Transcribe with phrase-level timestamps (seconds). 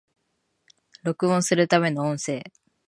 [1.03, 2.43] 録音するための音声